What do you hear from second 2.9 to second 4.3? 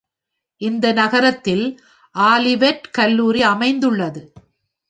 கல்லூரி அமைந்துள்ளது.